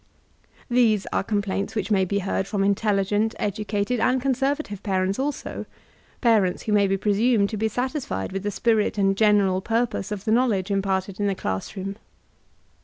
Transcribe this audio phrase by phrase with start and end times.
[0.67, 5.67] These are com plaints which may be heard from intelligent, educated, and conservative parents also,—
[6.21, 10.11] parents who may be pre sumed to be satisfied with the spirit and general purpose
[10.11, 11.97] of the knowledge imparted in the class room.